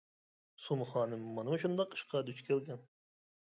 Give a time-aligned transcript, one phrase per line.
[0.63, 2.87] سۇن خانىم مانا مۇشۇنداق ئىشقا دۇچ كەلگەن.